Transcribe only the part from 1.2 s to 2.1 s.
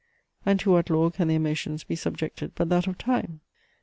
their motions be